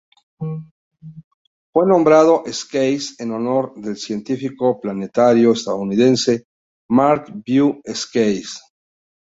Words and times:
Fue 1.71 1.85
nombrado 1.85 2.41
Sykes 2.47 3.17
en 3.19 3.33
honor 3.33 3.71
del 3.75 3.97
científico 3.97 4.79
planetario 4.81 5.51
estadounidense 5.51 6.45
Mark 6.89 7.25
V. 7.45 7.81
Sykes. 7.85 8.59